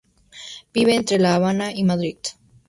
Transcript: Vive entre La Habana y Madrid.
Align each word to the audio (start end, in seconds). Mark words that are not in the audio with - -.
Vive 0.73 0.95
entre 0.95 1.19
La 1.19 1.35
Habana 1.35 1.71
y 1.71 1.83
Madrid. 1.83 2.17